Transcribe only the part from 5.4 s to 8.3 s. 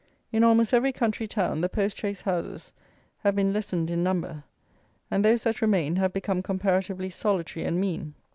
that remain have become comparatively solitary and mean.